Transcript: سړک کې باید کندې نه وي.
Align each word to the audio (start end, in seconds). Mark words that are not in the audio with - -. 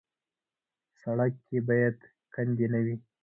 سړک 1.01 1.33
کې 1.47 1.57
باید 1.69 1.97
کندې 2.33 2.65
نه 2.73 2.79
وي. 2.85 2.95